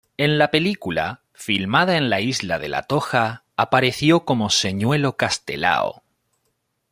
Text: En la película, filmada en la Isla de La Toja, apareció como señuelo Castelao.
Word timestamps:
En 0.17 0.39
la 0.39 0.49
película, 0.49 1.21
filmada 1.31 1.95
en 1.95 2.09
la 2.09 2.21
Isla 2.21 2.57
de 2.57 2.69
La 2.69 2.81
Toja, 2.87 3.43
apareció 3.55 4.25
como 4.25 4.49
señuelo 4.49 5.15
Castelao. 5.15 6.01